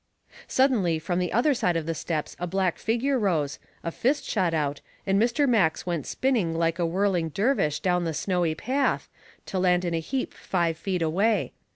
[0.47, 4.51] Suddenly from the other side of the steps a black figure rose, a fist shot
[4.51, 5.47] out, and Mr.
[5.47, 9.09] Max went spinning like a whirling dervish down the snowy path,
[9.45, 11.53] to land in a heap five feet away.